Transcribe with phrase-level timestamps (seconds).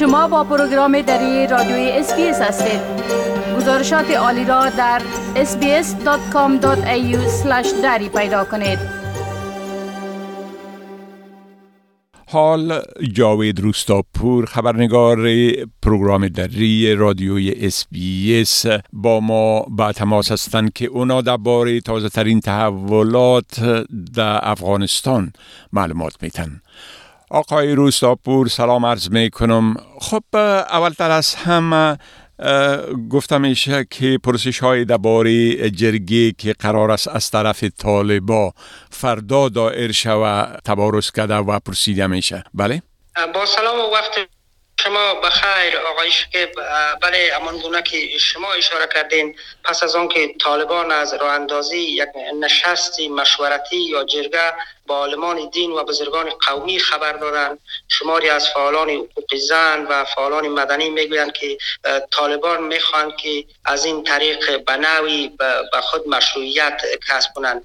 [0.00, 2.80] شما با پروگرام دری رادیوی SBS هستید.
[3.56, 5.02] گزارشات عالی را در
[5.34, 8.78] sbs.com.au/dari پیدا کنید.
[12.26, 12.82] حال
[13.12, 15.18] جاوید روستاپور خبرنگار
[15.82, 23.60] پروگرام دری رادیوی SBS با ما با تماس هستند که اونا درباره تازه ترین تحولات
[24.14, 25.32] در افغانستان
[25.72, 26.60] معلومات میتن
[27.30, 30.36] آقای روستاپور سلام عرض می کنم خب
[30.70, 31.98] اولتر از هم
[33.10, 38.52] گفتم میشه که پرسش های درباره جرگی که قرار است از طرف طالبا
[38.90, 42.82] فردا دائر شوه تبارز کرده و پرسیده میشه بله؟
[43.34, 44.18] با سلام و وقت
[44.84, 46.48] شما بخیر آقای شکیب.
[47.02, 51.78] بله امان گونه که شما اشاره کردین پس از آن که طالبان از راه اندازی
[51.78, 52.08] یک
[52.40, 54.52] نشستی مشورتی یا جرگه
[54.90, 60.48] با عالمان دین و بزرگان قومی خبر دادند شماری از فعالان حقوق زن و فعالان
[60.48, 61.58] مدنی می‌گویند که
[62.10, 65.28] طالبان می‌خواهند که از این طریق به نوی
[65.72, 67.64] به خود مشروعیت کسب کنند.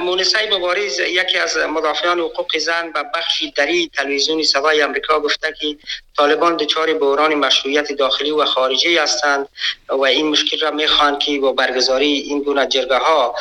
[0.00, 5.76] مونسای مبارز یکی از مدافعان حقوق زن و بخشی دری تلویزیونی صدای امریکا گفته که
[6.16, 9.48] طالبان دچار بحران مشروعیت داخلی و خارجی هستند
[9.88, 13.34] و این مشکل را می‌خواهند که با برگزاری این گونه جرگه ها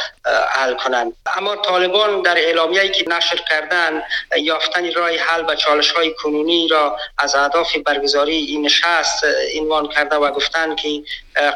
[0.49, 1.13] حل کنند.
[1.37, 4.03] اما طالبان در اعلامیه‌ای که نشر کردن
[4.37, 9.25] یافتن راه حل و چالش های کنونی را از اهداف برگزاری این نشست
[9.59, 11.03] عنوان کرده و گفتند که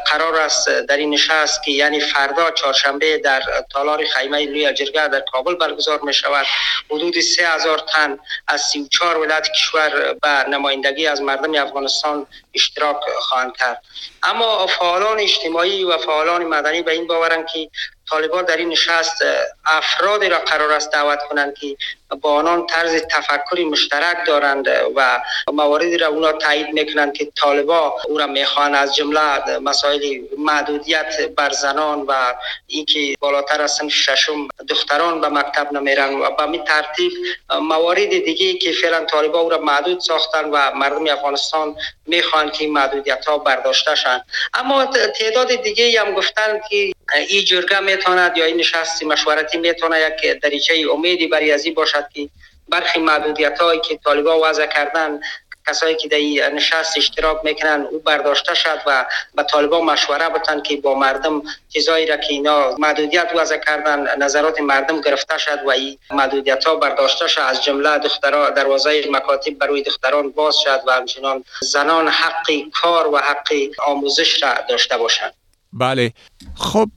[0.06, 5.24] قرار است در این نشست که یعنی فردا چهارشنبه در تالار خیمه لوی جرگه در
[5.32, 6.46] کابل برگزار می شود
[6.90, 13.82] حدود 3000 تن از 34 ولایت کشور به نمایندگی از مردم افغانستان اشتراک خواهند کرد.
[14.22, 17.68] اما فعالان اجتماعی و فعالان مدنی به این باورند که
[18.10, 19.24] طالبان در این نشست
[19.66, 21.76] افرادی را قرار است دعوت کنند که
[22.20, 25.22] با آنان طرز تفکری مشترک دارند و
[25.52, 31.50] مواردی را اونا تایید می‌کنند که طالبا او را می‌خوان از جمله مسائل محدودیت بر
[31.50, 32.34] زنان و
[32.66, 37.12] اینکه بالاتر از سن ششم دختران به مکتب نمیرن و به می ترتیب
[37.60, 42.72] موارد دیگه که فعلا طالبا او را محدود ساختن و مردم افغانستان می‌خوان که این
[42.72, 44.20] محدودیت ها برداشته شن.
[44.54, 44.86] اما
[45.18, 46.92] تعداد دیگه هم گفتن که
[47.28, 52.28] این جرگه می‌تواند یا این نشست مشورتی می‌تونه یک دریچه امیدی برای ازی باشد که
[52.68, 55.20] برخی محدودیت هایی که طالبا وضع کردن
[55.68, 60.76] کسایی که در نشست اشتراک می‌کنن او برداشته شد و به طالبان مشوره بتن که
[60.76, 65.98] با مردم چیزایی را که اینا محدودیت وضع کردن نظرات مردم گرفته شد و این
[66.10, 67.40] محدودیت ها برداشته شد.
[67.40, 73.18] از جمله دختران دروازه مکاتب برای دختران باز شد و همچنان زنان حق کار و
[73.18, 73.52] حق
[73.86, 75.34] آموزش را داشته باشند.
[75.72, 76.12] بله
[76.54, 76.88] خب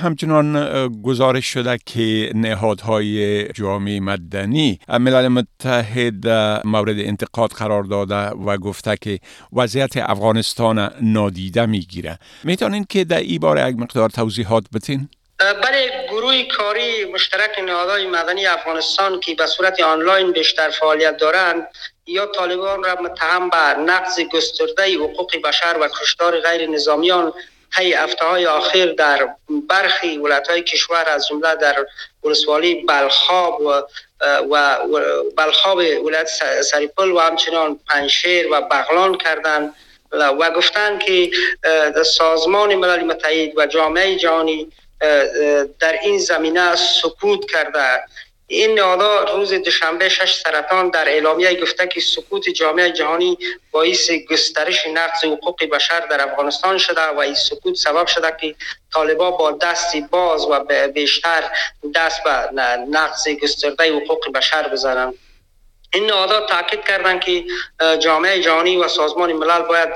[0.00, 6.28] همچنان گزارش شده که نهادهای جامعه مدنی ملل متحد
[6.64, 9.18] مورد انتقاد قرار داده و گفته که
[9.52, 15.08] وضعیت افغانستان نادیده می‌گیره می‌تونین که در این باره یک مقدار توضیحات بتین؟
[15.38, 21.66] بله گروه کاری مشترک نهادهای مدنی افغانستان که به صورت آنلاین بیشتر فعالیت دارند
[22.06, 27.32] یا طالبان را متهم به نقض گسترده حقوق بشر و کشتار غیر نظامیان
[27.76, 29.28] طی هفته های آخر در
[29.68, 31.86] برخی ولایت های کشور از جمله در
[32.24, 33.82] ولسوالی بلخاب و
[34.50, 34.78] و
[35.36, 36.28] بلخاب ولایت
[36.62, 39.74] سریپل و همچنان پنشیر و بغلان کردند
[40.12, 41.30] و گفتند که
[42.04, 44.72] سازمان ملل متحد و جامعه جهانی
[45.80, 48.04] در این زمینه سکوت کرده
[48.46, 53.38] این نهادها روز دوشنبه شش سرطان در اعلامیه گفته که سکوت جامعه جهانی
[53.70, 58.54] باعث گسترش نقض حقوق بشر در افغانستان شده و این سکوت سبب شده که
[58.94, 61.50] طالبا با دستی باز و بیشتر
[61.94, 62.30] دست به
[62.90, 65.14] نقض گسترده حقوق بشر بزنند.
[65.94, 67.44] این نهادها تاکید کردند که
[67.98, 69.88] جامعه جهانی و سازمان ملل باید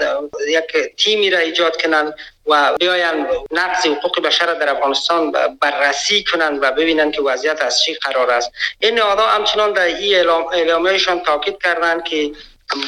[0.48, 2.14] یک تیمی را ایجاد کنند
[2.46, 7.94] و بیاین نقض حقوق بشر در افغانستان بررسی کنند و ببینند که وضعیت از چی
[7.94, 8.52] قرار است.
[8.78, 12.32] این نهادها همچنان در این اعلامیهشان تاکید کردند که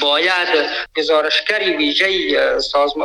[0.01, 0.49] باید
[0.97, 2.59] گزارشگری ویژه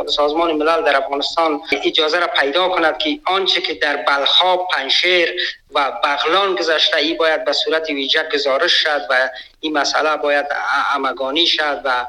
[0.08, 5.34] سازمان, ملل در افغانستان اجازه را پیدا کند که آنچه که در بلخاب پنشیر
[5.74, 9.30] و بغلان گذشته ای باید به صورت ویژه گزارش شد و
[9.60, 10.46] این مسئله باید
[10.94, 12.06] امگانی شد و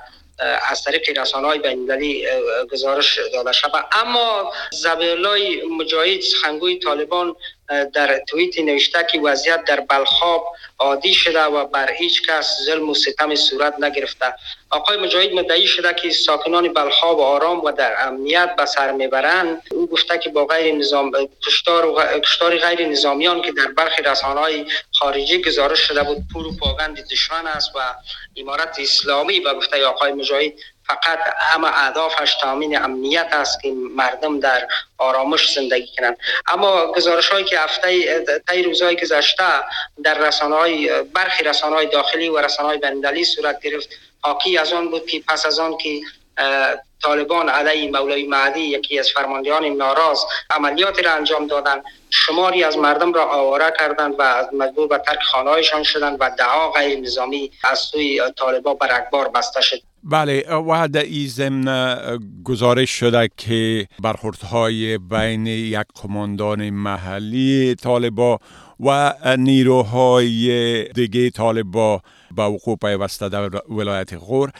[0.69, 1.59] از طریق رسانه های
[2.71, 3.85] گزارش داده شود.
[3.91, 7.35] اما زبیرالله مجاهد سخنگوی طالبان
[7.93, 12.93] در توییت نوشته که وضعیت در بلخاب عادی شده و بر هیچ کس ظلم و
[12.93, 14.33] ستم صورت نگرفته.
[14.69, 19.61] آقای مجاهد مدعی شده که ساکنان بلخاب آرام و در امنیت به سر می‌برند.
[19.71, 21.11] او گفته که با غیر نظام
[22.23, 27.07] کشتار غیر نظامیان که در برخی رسانه های خارجی گزارش شده بود پول و پاگند
[27.11, 27.79] دشمن است و
[28.35, 29.39] امارت اسلامی.
[29.39, 30.53] و گفته آقای مجاهد
[30.87, 31.19] فقط
[31.53, 34.67] اما اهدافش تامین امنیت است که مردم در
[34.97, 36.17] آرامش زندگی کنند.
[36.47, 38.19] اما گزارش هایی که هفته
[38.49, 39.43] طی روزهای گذشته
[40.03, 43.89] در رسانه های برخی رسانه های داخلی و رسانه های بندلی صورت گرفت.
[44.21, 46.01] حاکی از آن بود که پس از آن که
[47.03, 50.19] طالبان علیه مولوی معدی یکی از فرماندهان ناراض
[50.49, 51.83] عملیاتی را انجام دادند.
[52.09, 56.71] شماری از مردم را آواره کردند و از مجبور به ترک خانهایشان شدند و دعا
[56.71, 59.77] غیر نظامی از سوی طالبان بر اکبار بسته شد.
[60.03, 68.39] بله و در این ضمن گزارش شده که برخوردهای بین یک قماندان محلی طالبا
[68.79, 72.01] و نیروهای دیگه طالبا
[72.35, 74.51] به وقوع پیوسته در ولایت غور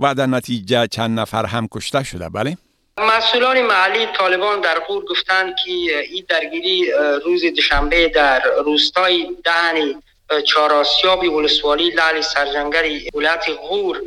[0.00, 2.56] و در نتیجه چند نفر هم کشته شده بله؟
[2.98, 5.70] مسئولان محلی طالبان در غور گفتند که
[6.10, 6.90] این درگیری
[7.24, 9.96] روز دوشنبه در روستای دهنی
[10.46, 14.02] چهار آسیابی ولسوالی لعل سرجنگری ولایت غور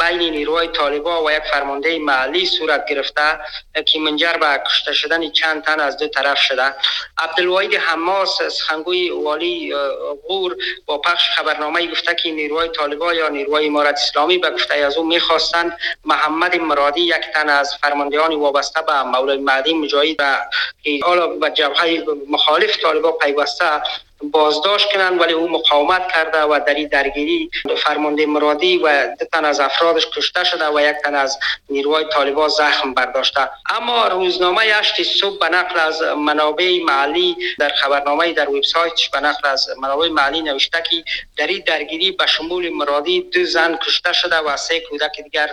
[0.00, 3.40] بین نیروهای طالبا و یک فرمانده محلی صورت گرفته
[3.86, 6.74] که منجر به کشته شدن چند تن از دو طرف شده.
[7.18, 9.74] عبدالواحد حماس سخنگوی والی
[10.28, 10.56] غور
[10.86, 15.06] با پخش خبرنامه گفته که نیروهای طالبا یا نیروهای امارت اسلامی به گفته از او
[15.06, 20.16] می‌خواستند محمد مرادی یک تن از فرماندهان وابسته به مولای مهدی مجاهد
[20.82, 23.82] که حالا به جبهه مخالف طالبا پیوسته
[24.22, 29.60] بازداشت کنند ولی او مقاومت کرده و در این درگیری فرمانده مرادی و تن از
[29.60, 31.38] افرادش کشته شده و یک تن از
[31.70, 33.50] نیروهای طالبان زخم برداشته.
[33.70, 39.48] اما روزنامه هشت صبح به نقل از منابع محلی در خبرنامه در وبسایتش به نقل
[39.48, 41.04] از منابع محلی نوشته که
[41.36, 45.50] در این درگیری به شمول مرادی دو زن کشته شده و سه کودک دیگر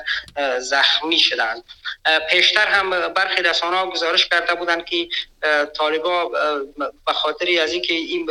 [0.59, 1.63] زخمی شدند.
[2.29, 5.07] پیشتر هم برخی رسانه ها گزارش کرده بودند که
[5.77, 6.29] طالبا
[7.05, 8.29] به خاطر از اینکه این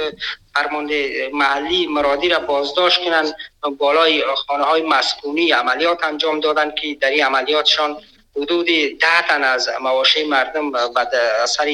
[0.55, 3.35] فرمانده محلی مرادی را بازداشت کنند
[3.79, 7.97] بالای خانه های مسکونی عملیات انجام دادند که در این عملیاتشان
[8.37, 8.67] حدود
[9.01, 11.65] ده تن از مواشی مردم بعد اثر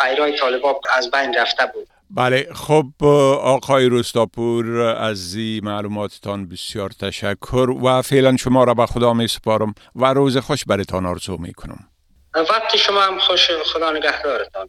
[0.00, 1.88] فیرای طالبان از بین رفته بود.
[2.10, 3.04] بله خب
[3.42, 9.74] آقای روستاپور از این معلوماتتان بسیار تشکر و فعلا شما را به خدا می سپارم
[9.96, 11.88] و روز خوش برتان آرزو می کنم
[12.34, 14.68] وقت شما هم خوش خدا نگهدارتان.